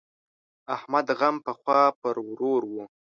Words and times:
احمد 0.75 1.07
غم 1.19 1.35
پخوا 1.45 1.81
پر 1.99 2.15
ورور 2.27 2.61
وو. 2.67 2.83